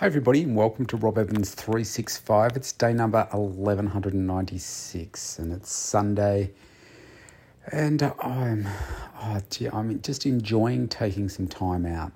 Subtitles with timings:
[0.00, 2.54] Hi, everybody, and welcome to Rob Evans 365.
[2.54, 6.50] It's day number 1196, and it's Sunday.
[7.72, 8.68] And I'm,
[9.22, 12.12] oh, gee, I'm just enjoying taking some time out.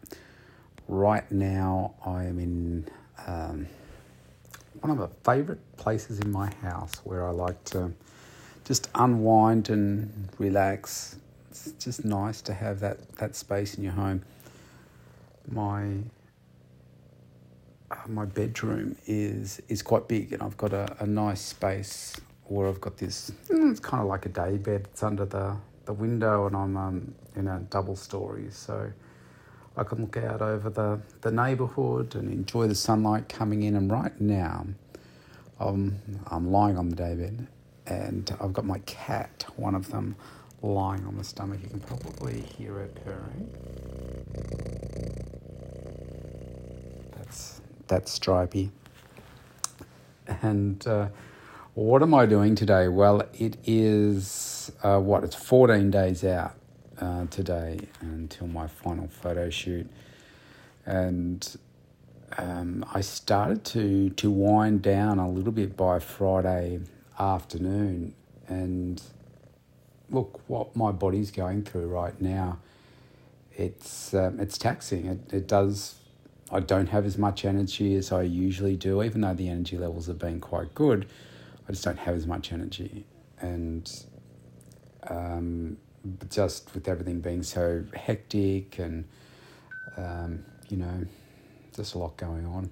[0.88, 2.86] Right now, I am in
[3.26, 3.66] um,
[4.80, 7.94] one of my favourite places in my house where I like to
[8.66, 11.16] just unwind and relax.
[11.50, 14.20] It's just nice to have that, that space in your home.
[15.50, 15.86] My uh,
[18.06, 22.80] my bedroom is is quite big, and I've got a, a nice space where I've
[22.80, 23.30] got this.
[23.48, 24.88] Mm, it's kind of like a day bed.
[24.92, 28.92] It's under the the window, and I'm um, in a double story, so
[29.76, 33.74] I can look out over the the neighbourhood and enjoy the sunlight coming in.
[33.76, 34.66] And right now,
[35.58, 37.46] I'm I'm lying on the day bed,
[37.86, 40.16] and I've got my cat, one of them,
[40.62, 41.60] lying on the stomach.
[41.62, 44.79] You can probably hear her purring.
[47.90, 48.70] That's stripy.
[50.42, 51.08] And uh,
[51.74, 52.86] what am I doing today?
[52.86, 55.24] Well, it is uh, what?
[55.24, 56.54] It's 14 days out
[57.00, 59.90] uh, today until my final photo shoot.
[60.86, 61.44] And
[62.38, 66.78] um, I started to, to wind down a little bit by Friday
[67.18, 68.14] afternoon.
[68.46, 69.02] And
[70.10, 72.60] look, what my body's going through right now,
[73.56, 75.06] it's, um, it's taxing.
[75.06, 75.96] It, it does
[76.52, 80.06] I don't have as much energy as I usually do, even though the energy levels
[80.06, 81.06] have been quite good.
[81.68, 83.04] I just don't have as much energy,
[83.40, 83.90] and
[85.08, 85.76] um,
[86.28, 89.04] just with everything being so hectic and
[89.96, 91.06] um, you know,
[91.74, 92.70] just a lot going on.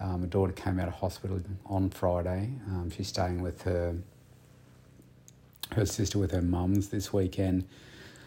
[0.00, 2.50] Um, my daughter came out of hospital on Friday.
[2.68, 3.96] Um, she's staying with her
[5.72, 7.66] her sister with her mums this weekend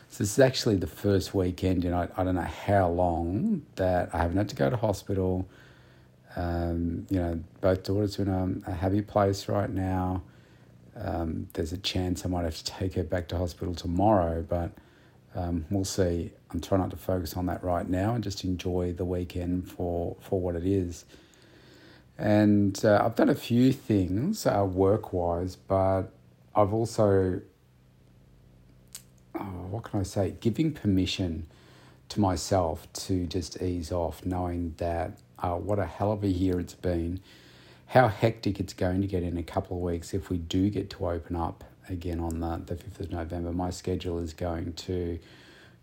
[0.10, 4.10] so this is actually the first weekend in I, I don't know how long that
[4.14, 5.48] I haven't had to go to hospital.
[6.36, 10.22] Um, you know, both daughters are in a, a happy place right now.
[10.96, 14.72] Um, there's a chance I might have to take her back to hospital tomorrow, but
[15.36, 16.32] um, we'll see.
[16.52, 20.16] I'm trying not to focus on that right now and just enjoy the weekend for,
[20.22, 21.06] for what it is.
[22.18, 26.06] And uh, I've done a few things uh, work wise, but
[26.56, 27.42] I've also
[29.40, 30.36] oh, what can I say?
[30.40, 31.48] Giving permission
[32.10, 36.60] to myself to just ease off, knowing that uh, what a hell of a year
[36.60, 37.20] it's been,
[37.88, 40.90] how hectic it's going to get in a couple of weeks if we do get
[40.92, 43.52] to open up again on the, the 5th of November.
[43.52, 45.20] My schedule is going to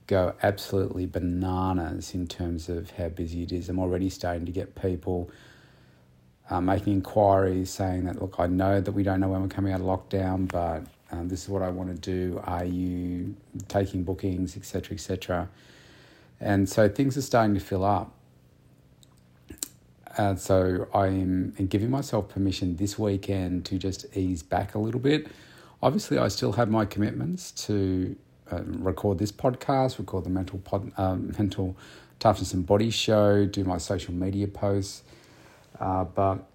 [0.07, 3.69] go absolutely bananas in terms of how busy it is.
[3.69, 5.31] I'm already starting to get people
[6.51, 9.73] uh, making inquiries saying that, look, I know that we don't know when we're coming
[9.73, 10.85] out of lockdown, but
[11.15, 12.41] um, this is what I want to do.
[12.45, 13.37] Are you
[13.69, 15.49] taking bookings, etc., etc.?
[16.41, 18.13] And so things are starting to fill up.
[20.17, 25.29] And so I'm giving myself permission this weekend to just ease back a little bit.
[25.83, 28.17] Obviously, I still have my commitments to
[28.51, 31.77] um, record this podcast, record the mental pod, um, mental
[32.19, 35.03] toughness and body show, do my social media posts,
[35.81, 36.49] uh, but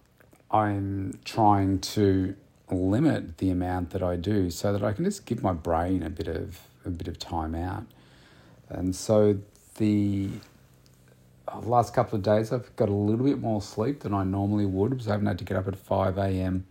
[0.51, 2.35] I'm trying to
[2.71, 6.09] limit the amount that I do so that I can just give my brain a
[6.09, 7.85] bit of a bit of time out.
[8.69, 9.37] And so
[9.77, 10.29] the
[11.63, 14.91] last couple of days I've got a little bit more sleep than I normally would
[14.91, 16.65] because I haven't had to get up at 5 a.m.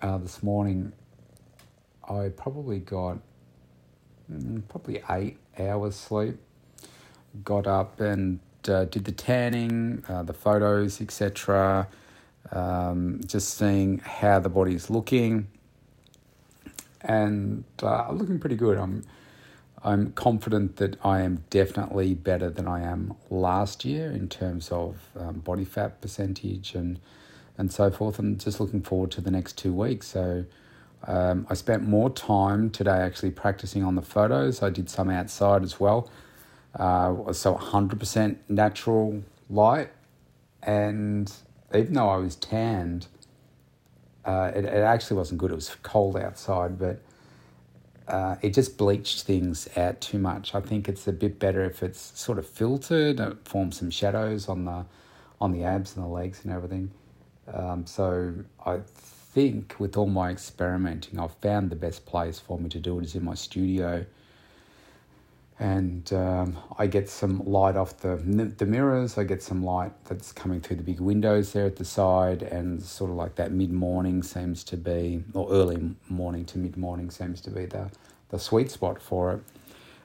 [0.00, 0.92] Uh, this morning.
[2.08, 3.18] I probably got
[4.32, 6.36] mm, probably eight hours sleep.
[7.44, 11.88] Got up and uh, did the tanning, uh, the photos, etc
[12.52, 15.48] um, just seeing how the body is looking,
[17.02, 18.78] and uh, I'm looking pretty good.
[18.78, 19.04] I'm
[19.82, 24.98] I'm confident that I am definitely better than I am last year in terms of
[25.18, 27.00] um, body fat percentage and
[27.56, 28.18] and so forth.
[28.18, 30.08] And just looking forward to the next two weeks.
[30.08, 30.44] So.
[31.06, 34.62] Um, I spent more time today actually practicing on the photos.
[34.62, 36.10] I did some outside as well.
[36.78, 39.90] Uh, so 100% natural light
[40.62, 41.32] and
[41.74, 43.06] even though I was tanned,
[44.24, 45.50] uh, it, it actually wasn't good.
[45.50, 47.00] It was cold outside, but
[48.08, 50.54] uh, it just bleached things out too much.
[50.54, 53.20] I think it's a bit better if it's sort of filtered.
[53.20, 54.84] It forms some shadows on the
[55.40, 56.90] on the abs and the legs and everything.
[57.52, 58.34] Um, so
[58.66, 62.98] I think with all my experimenting, I've found the best place for me to do
[62.98, 64.04] it is in my studio
[65.60, 69.18] and um, I get some light off the the mirrors.
[69.18, 72.82] I get some light that's coming through the big windows there at the side, and
[72.82, 77.10] sort of like that mid morning seems to be, or early morning to mid morning
[77.10, 77.90] seems to be the
[78.30, 79.42] the sweet spot for it.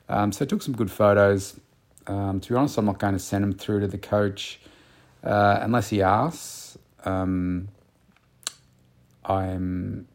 [0.09, 1.57] Um, so I took some good photos.
[2.05, 4.59] Um, to be honest, I'm not going to send them through to the coach
[5.23, 6.77] uh, unless he asks.
[7.05, 7.69] Um,
[9.23, 10.07] I'm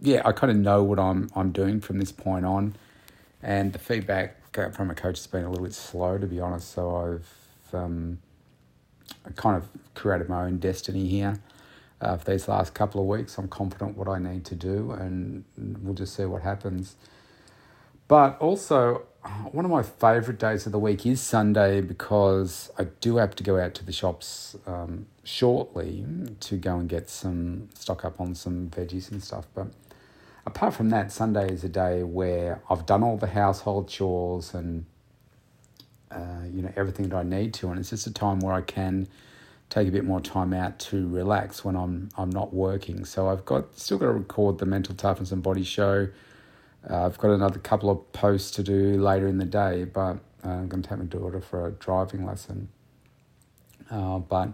[0.00, 2.76] yeah, I kind of know what I'm I'm doing from this point on,
[3.42, 4.36] and the feedback
[4.74, 6.72] from a coach has been a little bit slow to be honest.
[6.72, 8.18] So I've um,
[9.36, 11.40] kind of created my own destiny here.
[12.00, 15.44] Uh, for these last couple of weeks, I'm confident what I need to do, and
[15.56, 16.94] we'll just see what happens.
[18.06, 19.06] But also,
[19.50, 23.42] one of my favourite days of the week is Sunday because I do have to
[23.42, 26.04] go out to the shops um, shortly
[26.40, 29.46] to go and get some stock up on some veggies and stuff.
[29.54, 29.68] But
[30.46, 34.86] apart from that, Sunday is a day where I've done all the household chores and
[36.10, 38.62] uh, you know everything that I need to, and it's just a time where I
[38.62, 39.08] can
[39.68, 43.04] take a bit more time out to relax when I'm I'm not working.
[43.04, 46.08] So I've got still got to record the mental toughness and body show.
[46.88, 50.50] Uh, I've got another couple of posts to do later in the day, but uh,
[50.50, 52.68] I'm going to take my daughter for a driving lesson.
[53.90, 54.50] Uh, but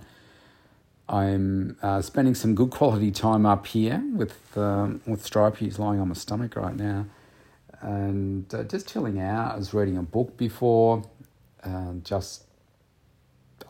[1.08, 5.66] I'm uh, spending some good quality time up here with um, with Stripey.
[5.66, 7.06] He's lying on my stomach right now,
[7.81, 9.54] and uh, just chilling out.
[9.54, 11.02] I was reading a book before.
[11.62, 12.44] And just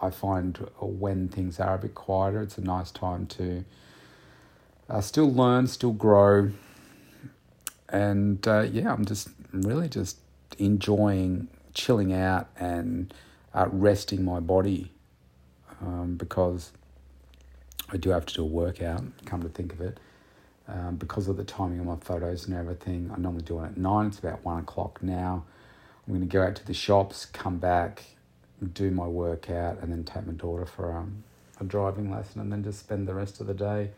[0.00, 3.64] I find when things are a bit quieter, it's a nice time to
[4.88, 6.50] uh, still learn, still grow,
[7.88, 10.18] and uh, yeah, I'm just really just
[10.58, 13.12] enjoying chilling out and
[13.54, 14.90] uh, resting my body
[15.80, 16.72] um, because
[17.92, 20.00] I do have to do a workout, come to think of it.
[20.66, 23.76] Um, because of the timing of my photos and everything, I normally do it at
[23.76, 24.06] nine.
[24.06, 25.44] It's about one o'clock now.
[26.06, 28.04] I'm going to go out to the shops, come back,
[28.72, 31.24] do my workout, and then take my daughter for um,
[31.60, 33.90] a driving lesson, and then just spend the rest of the day.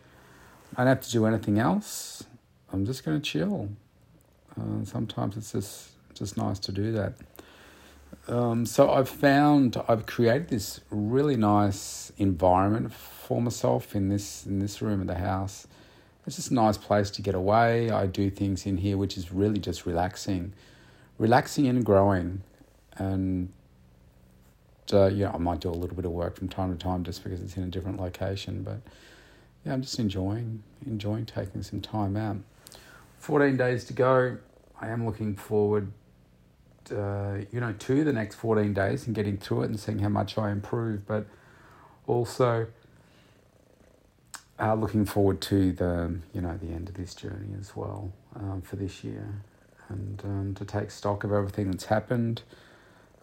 [0.76, 2.24] I don't have to do anything else.
[2.72, 3.68] I'm just going to chill.
[4.58, 7.14] Uh, sometimes it's just just nice to do that.
[8.26, 14.60] Um, so I've found I've created this really nice environment for myself in this in
[14.60, 15.66] this room of the house.
[16.26, 17.90] It's just a nice place to get away.
[17.90, 20.54] I do things in here which is really just relaxing,
[21.18, 22.42] relaxing and growing,
[22.96, 23.52] and
[24.90, 27.22] uh, yeah, I might do a little bit of work from time to time just
[27.24, 28.62] because it's in a different location.
[28.62, 28.80] But
[29.66, 32.38] yeah, I'm just enjoying enjoying taking some time out.
[33.18, 34.38] Fourteen days to go.
[34.80, 35.92] I am looking forward
[36.92, 40.08] uh, you know, to the next 14 days and getting through it and seeing how
[40.08, 41.26] much I improve, but
[42.06, 42.66] also
[44.58, 48.62] uh, looking forward to the, you know, the end of this journey as well um,
[48.62, 49.42] for this year
[49.88, 52.42] and um, to take stock of everything that's happened,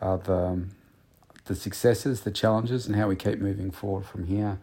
[0.01, 0.63] uh, the,
[1.45, 4.59] the successes, the challenges, and how we keep moving forward from here.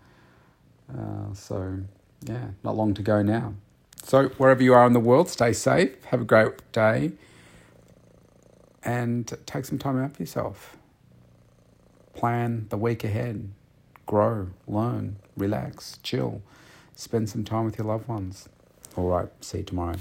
[0.93, 1.79] Uh, so,
[2.25, 3.55] yeah, not long to go now.
[4.03, 7.13] So, wherever you are in the world, stay safe, have a great day
[8.89, 10.79] and take some time out for yourself.
[12.15, 13.51] Plan the week ahead,
[14.07, 16.41] grow, learn, relax, chill,
[16.95, 18.49] spend some time with your loved ones.
[18.97, 19.97] All right, see you tomorrow.